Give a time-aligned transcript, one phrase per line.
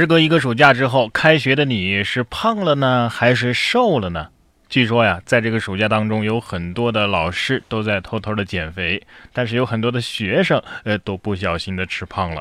[0.00, 4.28] 时隔一个暑假之后，开学的你是胖了呢，还是瘦了呢？
[4.70, 9.02] 据说呀，在这个暑假当中，有很多的老师都在偷偷的减肥，
[9.34, 12.40] 但是有很多的学生，呃，都不小心的吃胖了。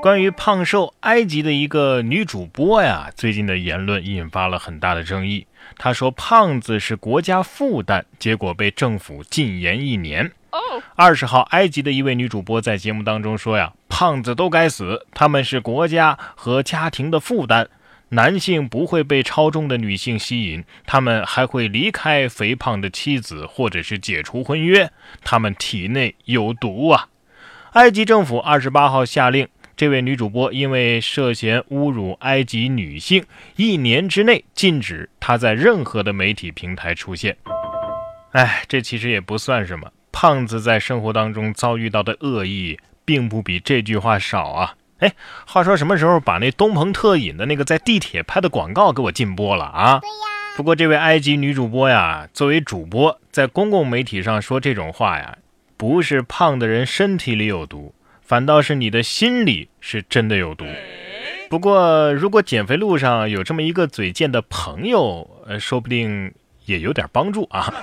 [0.00, 5.46] 关于胖瘦，埃及的一个女主播呀，最近的言论引发了很大的争议。
[5.76, 10.32] 她说胖子是国家负担，结果被政府禁言一年。
[10.96, 17.68] 二十号，埃及的一位女主播在节目当中说呀，胖子都该死，他们是国家和家庭的负担。
[18.08, 24.90] 男性不会被超重的女性吸引，他们还会离开肥胖的妻子，或者是解除婚约。
[25.22, 27.06] 他们体内有毒啊！
[27.74, 29.46] 埃及政府二十八号下令，
[29.76, 37.36] 这位女主播因为涉嫌侮辱埃及女性，一年之内禁止她在任何的媒体平台出现。
[38.32, 44.74] 哎，这其实也不算什么，胖子在生活当中遭遇到的恶意，并不比这句话少啊。
[44.98, 45.12] 哎，
[45.46, 49.98] 话说什么时候把那东鹏特饮的那个在地铁拍的广告给我禁播了啊？
[50.00, 50.14] 对呀。
[50.56, 55.36] 不过这位埃及女主播呀，作为主播，在公共媒体上说这种话呀，
[55.76, 57.92] 不是胖的人身体里有毒，
[58.22, 60.64] 反倒是你的心里是真的有毒。
[61.50, 66.32] 不过如果减肥路上有这么一个嘴贱的朋友，呃，说不定
[66.66, 67.74] 也有点帮助啊。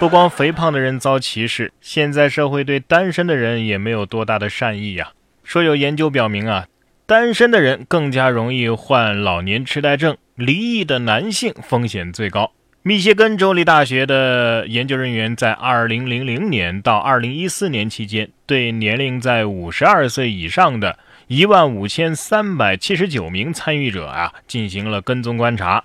[0.00, 5.12] 不光肥胖的人遭歧视，现在社会对单身的人也没有多大的善意呀。
[5.42, 6.66] 说有研究表明啊，
[7.06, 12.52] 单身的人更加容易患老年痴呆症，离异的男性风险最高。
[12.82, 25.84] 密歇根州立大学的研究人员在2000年到2014年期间，对年龄在52岁以上的15379名参与者啊进行了跟踪观察，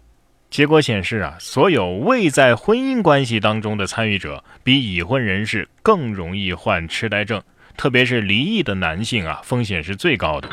[0.49, 7.41] 结果显示啊，所有未在婚姻关系当中的参与者，比已婚人士更容易患痴呆症。
[7.77, 10.49] 特别是离异的男性啊，风险是最高的。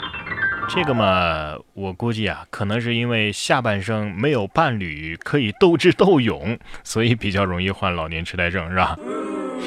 [0.69, 8.99] 这个嘛，我估计啊，可能是因为下半生没有伴侣可以斗智斗勇，所以比较容易患老年痴呆症，是吧？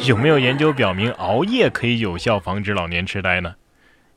[0.05, 3.55] 有没有研究表明熬夜可以有效防止老年痴呆呢？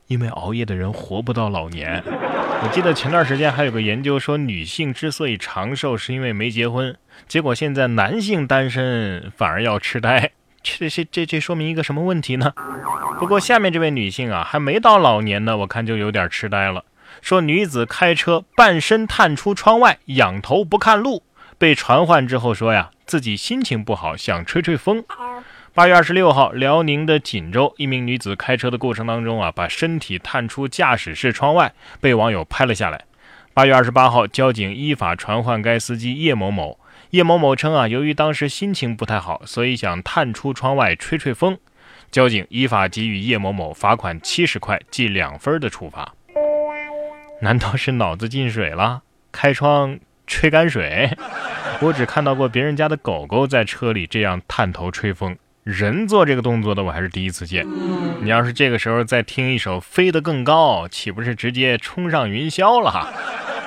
[0.07, 2.03] 因为熬夜的人活不到老年。
[2.07, 6.97] 我记得前段时间还有个研究说，女性之所以长寿是因为没结婚，
[7.27, 10.31] 结果现在男性单身反而要痴呆。
[10.63, 12.53] 这这这这说明一个什么问题呢？
[13.19, 16.85] 不过下面这位女性啊，还没到老年呢，我看就有点痴呆了。
[17.21, 21.25] 说女子开车半身探出窗外，仰头不看路，
[21.59, 25.05] 被传唤之后说呀，自己心情不好，想吹吹风。
[25.75, 33.07] 八月二十六号，辽宁的锦州，一名女子开车的过程当中啊，把身体探出驾驶室窗外，被网友拍了下来。
[33.55, 36.79] 八月二十八号，交警依法传唤该司机叶某某。
[37.13, 41.57] 叶某某称啊，由于当时心情不太好，所以想探出窗外吹吹风。
[42.11, 46.13] 交警依法给予叶某某罚款七十块，记两分的处罚。
[47.41, 49.01] 难道是脑子进水了？
[49.33, 51.17] 开窗吹干水？
[51.81, 57.65] 我只看到过别人家的狗狗在车里这样探头吹风，人做这个动作的我还是第一次见。
[58.21, 63.09] 你要是这个时候再听一首《飞得更高》，岂不是直接冲上云霄了哈？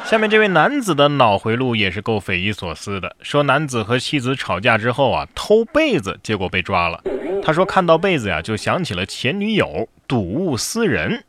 [0.03, 3.15] 下面这位男子的脑回路也是够匪夷所思的。
[3.21, 7.01] 说男子和妻子吵架之后啊，偷被子，结果被抓了。
[7.41, 11.23] 他说看到被子呀，就想起了前女友，睹物思人。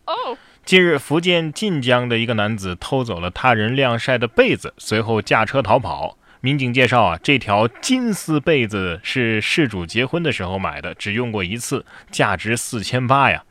[0.65, 6.19] 近日，福建晋江的一个男子偷走了他人晾晒的被子，随后驾车逃跑。
[6.41, 13.43] 民警介绍啊，这条金丝被子是事主结婚的时候买的，只用过一次，价值四千八呀。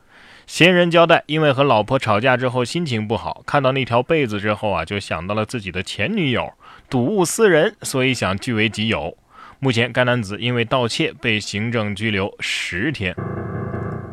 [0.46, 6.52] 嫌疑人交代，因为和老婆吵架之后心情不好，看到那条被子之后啊，就想到了自己的前女友，
[6.88, 9.16] 睹物思人，所以想据为己有。
[9.58, 13.16] 目前，该男子因为盗窃被行政拘留十天。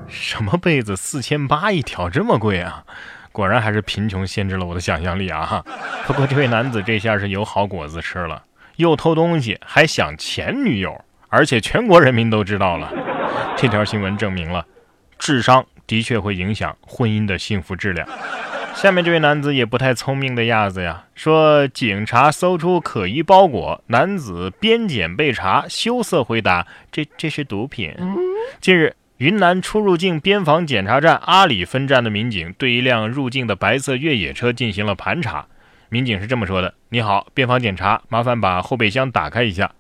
[0.08, 2.84] 什么被子四千八一条，这么贵啊？
[3.32, 5.64] 果然还是贫穷限制了我的想象力啊！
[6.06, 8.44] 不过这位男子这下是有好果子吃了，
[8.78, 12.92] 又偷东西，还想前女友，而且全国人民都知道了。
[13.56, 14.66] 这条新闻证明了，
[15.18, 15.66] 智商。
[15.86, 18.08] 的确会影响婚姻的幸福质量。
[18.74, 27.94] 下面这位男子也不太聪明的样子呀，说警察搜出可疑包裹，男子边检被查，羞涩回答：“这这是毒品。”
[28.62, 35.46] 近日，云南出入境边防检查站阿里分站的民警对一辆入境的白色越野车进行了盘查。
[35.94, 39.72] 民警是这么说的：“你好，边防检查，麻烦把后备箱打开一下。”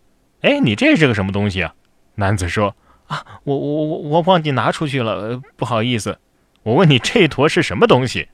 [0.42, 1.74] 哎，你这是个什么东西啊？
[2.16, 2.76] 男子说。
[3.08, 6.20] 啊，我我我我忘记拿出去了，不好意思。
[6.62, 8.30] 我问你这坨是什么东西？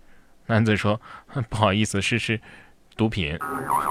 [0.47, 0.99] 男子说
[1.47, 2.41] ：“不好意思，是是
[2.97, 3.39] 毒品。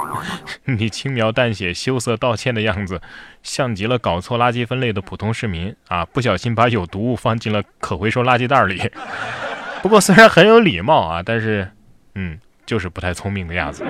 [0.67, 3.01] ”你轻描淡写、羞涩道歉的样子，
[3.43, 6.05] 像极了搞错垃圾分类的普通市民啊！
[6.05, 8.91] 不小心把有毒物放进了可回收垃圾袋里。
[9.83, 11.71] 不过虽然很有礼貌啊，但是，
[12.15, 12.39] 嗯，
[12.69, 13.83] 就是不太聪明的样子。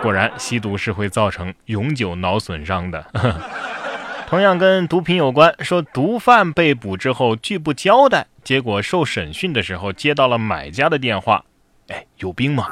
[0.00, 3.04] 果然，吸毒是会造成永久脑损伤的。
[4.26, 11.44] 同样跟毒品有关，说毒贩被捕之后拒不交代，结果受审讯的时候接到了买家的电话。
[11.88, 12.66] 哎，有病吗？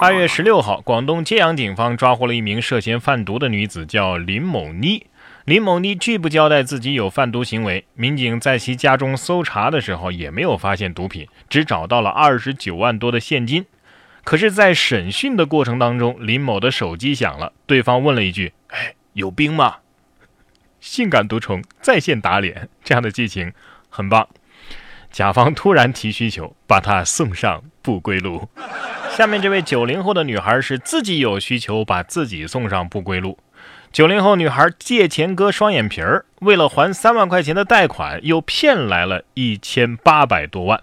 [0.00, 5.06] 八月十六号，广东揭阳警方抓获了一名涉嫌贩毒的女子，叫林某妮。
[5.46, 13.64] 林某妮拒不交代自己有贩毒行为，民警在其家中搜查的时候也没有发现毒品，只找到了二十九万多的现金。
[14.22, 19.78] 可是，在审讯的过程当中，林某的手机响了，对方问了一句：“哎，有病吗？”
[20.80, 23.52] 性感毒虫在线打脸，这样的剧情
[23.88, 24.28] 很棒。
[25.10, 28.48] 甲方突然提需求，把他送上不归路。
[29.16, 33.38] 下面这位九零后的女孩是自己有需求，把自己送上不归路。
[33.92, 40.80] 九零后女孩借钱割双眼皮儿，为了还三万块钱的贷款，又骗来了一千八百多万。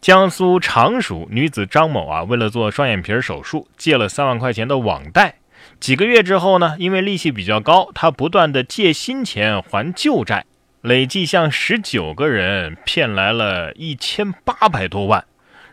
[0.00, 5.36] 江苏常熟女子张某啊，为了做双眼皮手术，借了三万块钱的网贷。
[5.80, 10.44] 几个月之后呢，因为利息比较高，她不断的借新钱还旧债，
[10.82, 15.24] 累计向十九个人骗来了一千八百多万。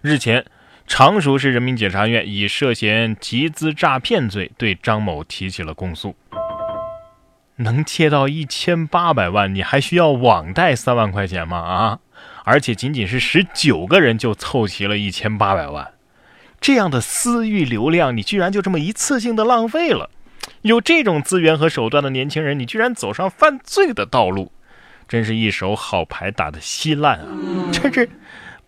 [0.01, 0.45] 日前，
[0.87, 6.15] 常熟市人民检察院以涉嫌集资诈骗罪对张某提起了公诉。
[7.57, 11.57] 能借到一千八百万，你还需要网贷三万块钱吗？
[11.57, 11.99] 啊！
[12.43, 15.93] 而且仅仅是十九个人就凑齐了一千八百万，
[16.59, 20.09] 这样的私域流量，你居然就这么一次性的浪费了。
[20.61, 24.51] 有这种资源和手段的年轻人，你居然走上犯罪的道路，
[25.07, 27.27] 真是一手好牌打得稀烂啊！
[27.71, 28.09] 这是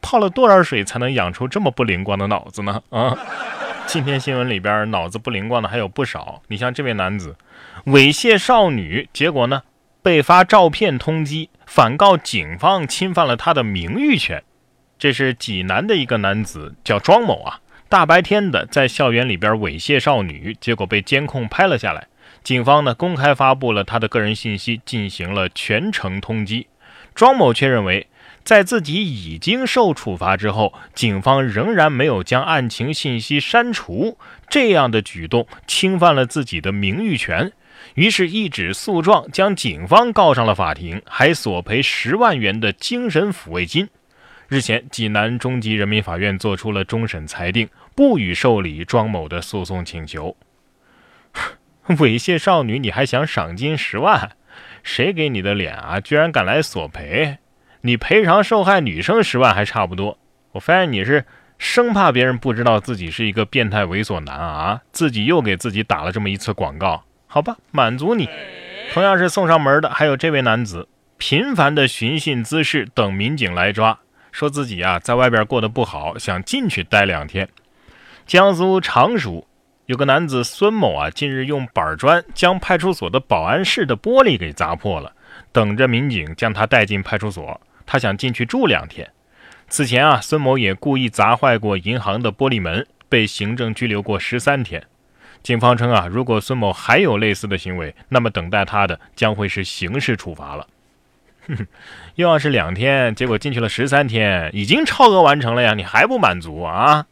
[0.07, 2.81] 泡了多少水才能养出这么不灵光的脑子呢？
[2.92, 3.13] 啊！
[3.88, 7.36] 今天新闻里边脑子不灵光的还有不少，你像这位男子。
[7.88, 9.63] 猥亵少女，结果呢？
[10.01, 14.42] 被发照片通缉，反告警方侵犯了他的名誉权。
[14.98, 17.59] 这是济南的一个男子，叫庄某啊，
[17.89, 22.07] 大白天的在校园里边猥亵少女，结果被监控拍了下来。
[22.42, 26.68] 警方呢公开发布了他的个人信息，进行了全程通缉。
[27.13, 28.07] 庄某却认为，
[28.48, 34.18] 在自己已经受处罚之后，警方仍然没有将案情信息删除，
[34.48, 37.52] 这样的举动侵犯了自己的名誉权。
[37.96, 43.90] 于是，一纸诉状将警方告上了法庭，还索赔十万元的精神抚慰金。
[44.48, 50.38] 日前，济南中级人民法院作出了终审裁定，不予受理庄某的诉讼请求。
[51.98, 54.38] 猥亵少女，你还想赏金十万？
[54.84, 56.00] 谁给你的脸啊？
[56.00, 57.40] 居然敢来索赔？
[57.82, 60.18] 你赔偿受害女生十万还差不多。
[60.52, 61.26] 我发现你是
[61.58, 67.04] 生怕别人不知道自己是一个变态猥琐男啊，自己又给自己打了这么一次广告。
[67.28, 68.30] 好吧，满足你。
[68.94, 70.88] 同样是送上门的，还有这位男子，
[71.18, 74.00] 频繁的寻衅滋事，等民警来抓，
[74.32, 77.50] 说自己啊在外边过得不好，想进去待两天。
[78.26, 79.46] 江苏常熟
[79.88, 85.12] 有个男子孙某啊，近日用板砖将派出所的保安室的玻璃给砸破了，
[85.52, 87.60] 等着民警将他带进派出所。
[87.88, 89.10] 他想进去住两天。
[89.68, 94.84] 此前啊，孙某也故意砸坏过银行的玻璃门，被行政拘留过十三天。
[95.42, 100.68] 警方称啊，如果孙某还有类似的行为，那么等待他的将会是刑事处罚了。
[101.48, 101.68] 哼，
[102.16, 107.06] 又要是两天，结果进去了十三天，已经超额完成了呀，你还不满足啊？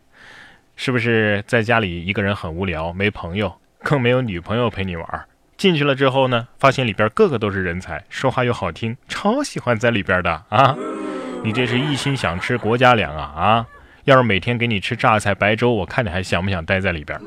[0.76, 5.26] 是不是在家里一个人很无聊，没朋友，更没有女朋友陪你玩？
[5.58, 10.76] 进去了之后呢，发现里边个个都是人才，说话又好听，超喜欢在里边的啊！
[11.44, 13.68] 你这是一心想吃国家粮啊啊！
[14.04, 17.20] 要是每天给你吃榨菜白粥，我看你还想不想待在里边？